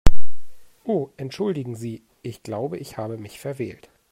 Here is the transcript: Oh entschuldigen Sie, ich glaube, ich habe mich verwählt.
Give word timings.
Oh 0.87 1.09
entschuldigen 1.17 1.75
Sie, 1.75 2.01
ich 2.23 2.41
glaube, 2.41 2.79
ich 2.79 2.97
habe 2.97 3.19
mich 3.19 3.39
verwählt. 3.39 3.91